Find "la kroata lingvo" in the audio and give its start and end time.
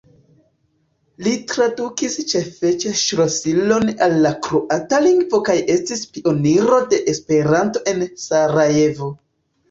4.23-5.41